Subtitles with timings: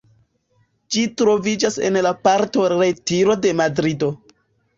[0.95, 4.11] Ĝi troviĝas en la Parko Retiro de Madrido.